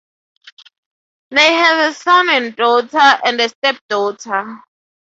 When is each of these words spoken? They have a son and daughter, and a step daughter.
They 1.29 1.53
have 1.53 1.91
a 1.91 1.93
son 1.93 2.27
and 2.31 2.55
daughter, 2.55 2.97
and 2.97 3.39
a 3.39 3.49
step 3.49 3.77
daughter. 3.87 4.63